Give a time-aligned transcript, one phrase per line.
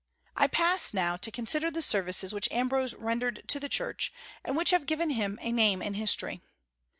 [0.35, 4.11] I pass now to consider the services which Ambrose rendered to the Church,
[4.43, 6.41] and which have given him a name in history.